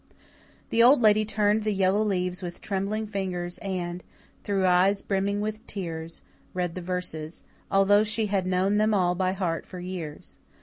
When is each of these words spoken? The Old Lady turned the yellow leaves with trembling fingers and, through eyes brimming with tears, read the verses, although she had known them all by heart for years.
The 0.71 0.81
Old 0.81 0.99
Lady 1.03 1.25
turned 1.25 1.63
the 1.63 1.71
yellow 1.71 2.01
leaves 2.01 2.41
with 2.41 2.59
trembling 2.59 3.05
fingers 3.05 3.59
and, 3.59 4.03
through 4.43 4.65
eyes 4.65 5.03
brimming 5.03 5.41
with 5.41 5.63
tears, 5.67 6.21
read 6.55 6.73
the 6.73 6.81
verses, 6.81 7.43
although 7.69 8.01
she 8.03 8.25
had 8.25 8.47
known 8.47 8.77
them 8.77 8.95
all 8.95 9.13
by 9.13 9.33
heart 9.33 9.63
for 9.63 9.79
years. 9.79 10.37